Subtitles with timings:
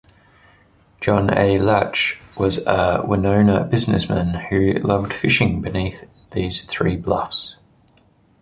[0.99, 1.59] John A.
[1.59, 7.55] Latsch was a Winona businessman who loved fishing beneath these three bluffs.